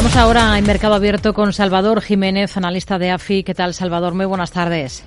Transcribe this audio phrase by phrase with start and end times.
[0.00, 3.44] Hablamos ahora en Mercado Abierto con Salvador Jiménez, analista de AFI.
[3.44, 4.14] ¿Qué tal, Salvador?
[4.14, 5.06] Muy buenas tardes.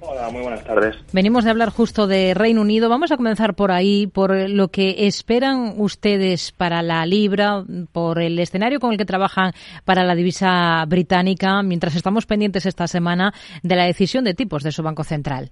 [0.00, 0.94] Hola, muy buenas tardes.
[1.12, 2.88] Venimos de hablar justo de Reino Unido.
[2.88, 8.38] Vamos a comenzar por ahí, por lo que esperan ustedes para la libra, por el
[8.38, 9.54] escenario con el que trabajan
[9.84, 13.32] para la divisa británica, mientras estamos pendientes esta semana
[13.64, 15.50] de la decisión de tipos de su Banco Central.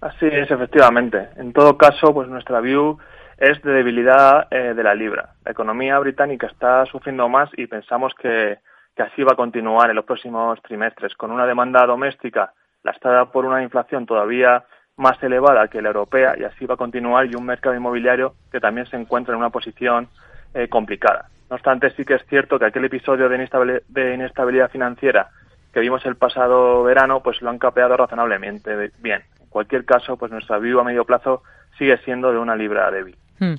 [0.00, 1.18] Así es, efectivamente.
[1.36, 2.96] En todo caso, pues nuestra view
[3.38, 5.34] es de debilidad eh, de la libra.
[5.44, 8.58] La economía británica está sufriendo más y pensamos que,
[8.96, 13.44] que así va a continuar en los próximos trimestres, con una demanda doméstica lastada por
[13.44, 14.64] una inflación todavía
[14.96, 18.60] más elevada que la europea y así va a continuar y un mercado inmobiliario que
[18.60, 20.08] también se encuentra en una posición
[20.54, 21.28] eh, complicada.
[21.48, 25.28] No obstante, sí que es cierto que aquel episodio de inestabilidad, de inestabilidad financiera
[25.72, 29.22] que vimos el pasado verano, pues lo han capeado razonablemente bien.
[29.40, 31.42] En cualquier caso, pues nuestra view a medio plazo
[31.78, 33.16] sigue siendo de una libra débil.
[33.40, 33.54] Hmm.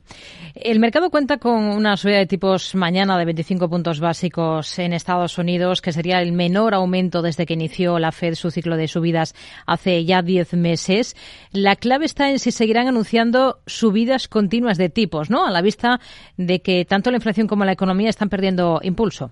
[0.55, 5.37] El mercado cuenta con una subida de tipos mañana de 25 puntos básicos en Estados
[5.37, 9.33] Unidos, que sería el menor aumento desde que inició la Fed su ciclo de subidas
[9.65, 11.15] hace ya 10 meses.
[11.53, 15.45] La clave está en si seguirán anunciando subidas continuas de tipos, ¿no?
[15.45, 15.99] A la vista
[16.37, 19.31] de que tanto la inflación como la economía están perdiendo impulso.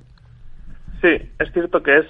[1.02, 1.10] Sí,
[1.40, 2.06] es cierto que es,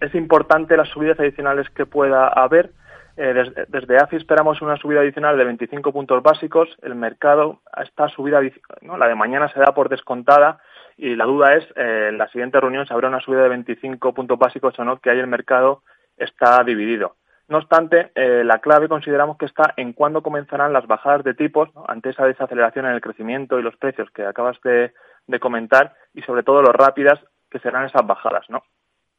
[0.00, 2.72] es importante las subidas adicionales que pueda haber
[3.16, 6.68] eh, desde, AFI esperamos una subida adicional de 25 puntos básicos.
[6.82, 8.40] El mercado, esta subida,
[8.80, 8.96] ¿no?
[8.96, 10.60] la de mañana se da por descontada
[10.96, 14.14] y la duda es, eh, en la siguiente reunión se habrá una subida de 25
[14.14, 15.82] puntos básicos o no, que ahí el mercado
[16.16, 17.16] está dividido.
[17.48, 21.68] No obstante, eh, la clave consideramos que está en cuándo comenzarán las bajadas de tipos
[21.86, 24.92] ante esa desaceleración en el crecimiento y los precios que acabas de,
[25.40, 27.18] comentar y sobre todo lo rápidas
[27.50, 28.46] que serán esas bajadas.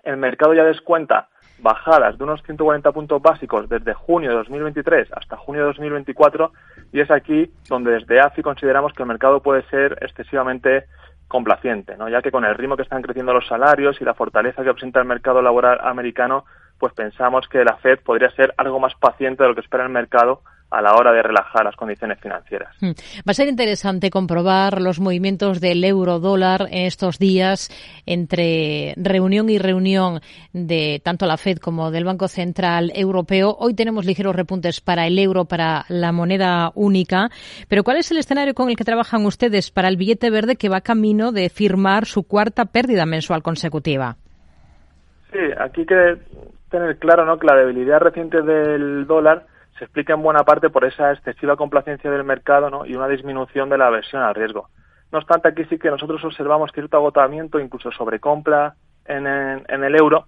[0.04, 1.30] El mercado ya descuenta
[1.64, 6.52] bajadas de unos 140 puntos básicos desde junio de 2023 hasta junio de 2024
[6.92, 10.86] y es aquí donde desde AFI consideramos que el mercado puede ser excesivamente
[11.30, 12.10] complaciente, ¿no?
[12.10, 15.00] ya que con el ritmo que están creciendo los salarios y la fortaleza que presenta
[15.00, 16.46] el mercado laboral americano,
[16.78, 19.90] pues pensamos que la Fed podría ser algo más paciente de lo que espera el
[19.90, 20.42] mercado
[20.74, 22.76] a la hora de relajar las condiciones financieras.
[22.82, 22.92] Hmm.
[23.20, 27.70] Va a ser interesante comprobar los movimientos del euro dólar en estos días
[28.08, 30.20] entre reunión y reunión
[30.52, 33.56] de tanto la Fed como del Banco Central Europeo.
[33.60, 37.30] Hoy tenemos ligeros repuntes para el euro, para la moneda única.
[37.70, 40.70] Pero ¿cuál es el escenario con el que trabajan ustedes para el billete verde que
[40.70, 44.16] va camino de firmar su cuarta pérdida mensual consecutiva?
[45.32, 46.18] Sí, aquí hay que
[46.72, 47.38] tener claro ¿no?
[47.38, 52.10] que la debilidad reciente del dólar se explica en buena parte por esa excesiva complacencia
[52.12, 52.86] del mercado ¿no?
[52.86, 54.70] y una disminución de la aversión al riesgo.
[55.12, 58.76] No obstante, aquí sí que nosotros observamos cierto agotamiento, incluso sobrecompra
[59.06, 60.26] en, en, en el euro,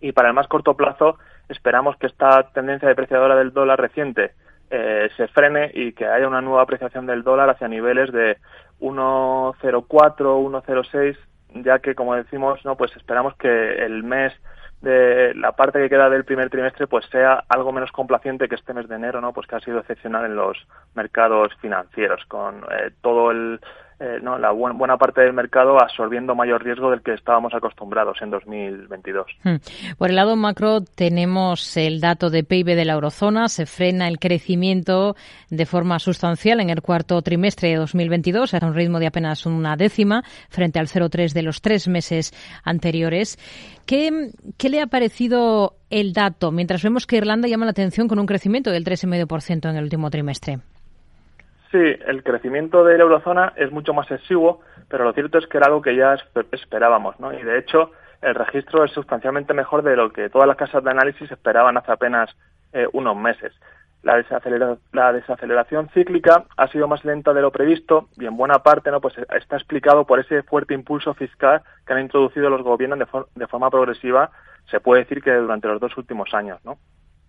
[0.00, 4.32] y para el más corto plazo esperamos que esta tendencia depreciadora del dólar reciente
[4.70, 8.36] eh, se frene y que haya una nueva apreciación del dólar hacia niveles de
[8.80, 11.16] 1.04, 1.06,
[11.64, 13.48] ya que, como decimos, no pues esperamos que
[13.84, 14.32] el mes
[14.80, 18.74] de la parte que queda del primer trimestre pues sea algo menos complaciente que este
[18.74, 19.32] mes de enero, ¿no?
[19.32, 20.56] Pues que ha sido excepcional en los
[20.94, 23.60] mercados financieros, con eh, todo el
[24.00, 24.38] eh, ¿no?
[24.38, 29.26] la buena parte del mercado absorbiendo mayor riesgo del que estábamos acostumbrados en 2022.
[29.42, 29.56] Hmm.
[29.98, 34.18] Por el lado macro tenemos el dato de PIB de la eurozona, se frena el
[34.18, 35.16] crecimiento
[35.50, 39.76] de forma sustancial en el cuarto trimestre de 2022 a un ritmo de apenas una
[39.76, 42.32] décima frente al 0,3 de los tres meses
[42.62, 43.36] anteriores.
[43.84, 48.18] ¿Qué, ¿Qué le ha parecido el dato mientras vemos que Irlanda llama la atención con
[48.18, 50.58] un crecimiento del 3,5% en el último trimestre?
[51.70, 55.58] Sí, el crecimiento de la eurozona es mucho más exiguo, pero lo cierto es que
[55.58, 56.16] era algo que ya
[56.52, 57.32] esperábamos, ¿no?
[57.32, 57.92] Y de hecho,
[58.22, 61.92] el registro es sustancialmente mejor de lo que todas las casas de análisis esperaban hace
[61.92, 62.34] apenas
[62.72, 63.52] eh, unos meses.
[64.02, 64.24] La,
[64.92, 69.00] la, desaceleración cíclica ha sido más lenta de lo previsto y en buena parte no
[69.00, 73.00] pues está explicado por ese fuerte impulso fiscal que han introducido los gobiernos
[73.34, 74.30] de forma progresiva
[74.70, 76.78] se puede decir que durante los dos últimos años no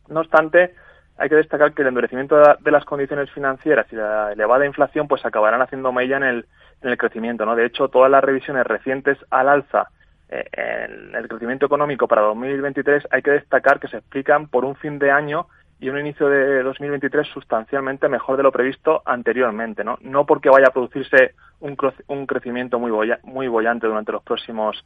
[0.09, 0.75] no obstante
[1.19, 5.25] hay que destacar que el endurecimiento de las condiciones financieras y la elevada inflación pues
[5.25, 6.45] acabarán haciendo mella en el,
[6.81, 7.45] en el crecimiento.
[7.45, 7.57] ¿no?
[7.57, 9.89] De hecho, todas las revisiones recientes al alza
[10.29, 14.77] eh, en el crecimiento económico para 2023 hay que destacar que se explican por un
[14.77, 15.47] fin de año
[15.81, 19.97] y un inicio de 2023 sustancialmente mejor de lo previsto anteriormente, ¿no?
[20.01, 21.77] No porque vaya a producirse un,
[22.07, 22.91] un crecimiento muy,
[23.23, 24.85] muy bollante durante los próximos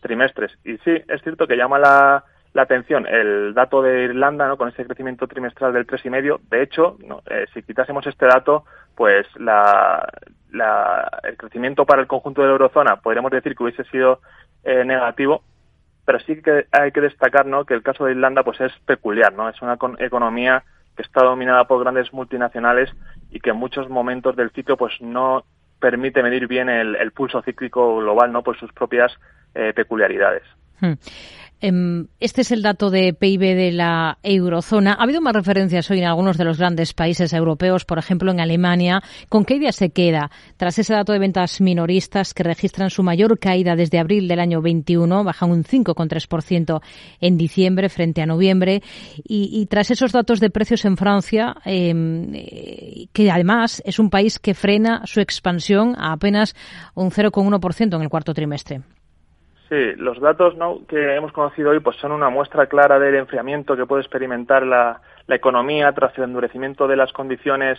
[0.00, 0.52] trimestres.
[0.64, 4.56] Y sí, es cierto que llama la, la atención el dato de Irlanda, ¿no?
[4.56, 6.40] con ese crecimiento trimestral del 3,5.
[6.50, 6.98] De hecho,
[7.30, 8.64] eh, si quitásemos este dato,
[8.94, 10.06] pues la,
[11.22, 14.20] el crecimiento para el conjunto de la eurozona podríamos decir que hubiese sido
[14.64, 15.42] eh, negativo,
[16.04, 17.64] pero sí que hay que destacar ¿no?
[17.64, 19.48] que el caso de Irlanda pues es peculiar, ¿no?
[19.48, 20.62] es una economía
[20.94, 22.90] que está dominada por grandes multinacionales
[23.30, 25.44] y que en muchos momentos del ciclo pues no
[25.80, 29.12] permite medir bien el, pulso cíclico global no por sus propias
[29.74, 30.44] peculiaridades.
[30.80, 30.92] Hmm.
[31.64, 34.94] Em, este es el dato de PIB de la eurozona.
[34.94, 38.40] Ha habido más referencias hoy en algunos de los grandes países europeos, por ejemplo en
[38.40, 39.00] Alemania.
[39.28, 43.38] ¿Con qué idea se queda tras ese dato de ventas minoristas que registran su mayor
[43.38, 46.80] caída desde abril del año 21, bajan un 5,3%
[47.20, 48.82] en diciembre frente a noviembre?
[49.22, 52.32] Y, tras esos datos de precios en Francia, em,
[53.12, 56.56] que además es un país que frena su expansión a apenas
[56.96, 58.80] un 0,1% en el cuarto trimestre.
[59.72, 60.52] Sí, los datos
[60.86, 65.00] que hemos conocido hoy pues son una muestra clara del enfriamiento que puede experimentar la,
[65.28, 67.78] economía tras el endurecimiento de las condiciones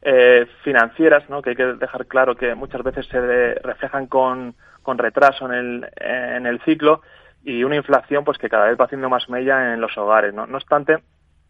[0.00, 1.42] eh, financieras, ¿no?
[1.42, 4.54] que hay que dejar claro que muchas veces se reflejan con,
[4.86, 7.02] retraso en el, en el ciclo
[7.42, 10.32] y una inflación pues que cada vez va haciendo más mella en los hogares.
[10.32, 10.96] No, no obstante,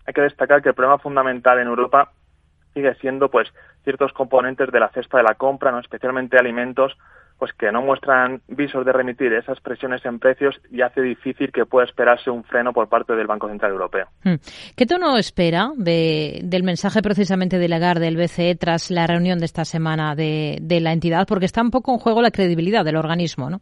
[0.07, 2.11] hay que destacar que el problema fundamental en Europa
[2.73, 3.49] sigue siendo pues
[3.85, 6.97] ciertos componentes de la cesta de la compra, no especialmente alimentos,
[7.45, 11.67] pues que no muestran visos de remitir esas presiones en precios y hace difícil que
[11.67, 14.07] pueda esperarse un freno por parte del Banco Central Europeo.
[14.23, 14.37] Hmm.
[14.75, 19.67] ¿Qué tono espera del mensaje precisamente de Lagarde del BCE tras la reunión de esta
[19.67, 21.27] semana de, la entidad?
[21.29, 23.61] Porque está un poco en juego la credibilidad del organismo, ¿no?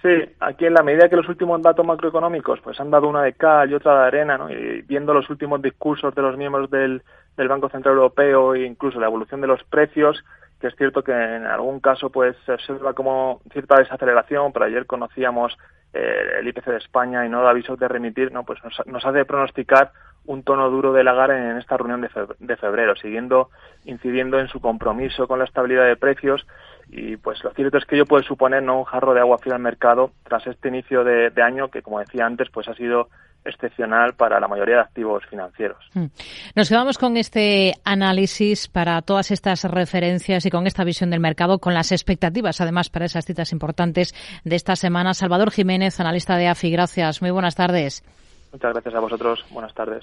[0.00, 0.08] Sí,
[0.40, 3.70] aquí en la medida que los últimos datos macroeconómicos pues han dado una de cal
[3.70, 4.50] y otra de arena, ¿no?
[4.50, 7.02] y viendo los últimos discursos de los miembros del,
[7.36, 10.24] del Banco Central Europeo e incluso la evolución de los precios,
[10.62, 14.86] que es cierto que en algún caso pues se observa como cierta desaceleración, pero ayer
[14.86, 15.58] conocíamos
[15.92, 19.24] eh, el IPC de España y no da avisos de remitir, no pues nos, hace
[19.24, 19.90] pronosticar
[20.24, 23.50] un tono duro de Lagar en esta reunión de febrero, siguiendo
[23.84, 26.46] incidiendo en su compromiso con la estabilidad de precios.
[26.90, 29.54] Y pues lo cierto es que ello puede suponer no un jarro de agua fría
[29.54, 33.08] al mercado tras este inicio de, año que como decía antes pues ha sido
[33.44, 35.78] excepcional para la mayoría de activos financieros.
[35.94, 36.06] Hmm.
[36.54, 41.58] Nos quedamos con este análisis para todas estas referencias y con esta visión del mercado,
[41.58, 45.14] con las expectativas además para esas citas importantes de esta semana.
[45.14, 47.22] Salvador Jiménez, analista de AFI, gracias.
[47.22, 48.04] Muy buenas tardes.
[48.52, 49.44] Muchas gracias a vosotros.
[49.50, 50.00] Buenas tardes.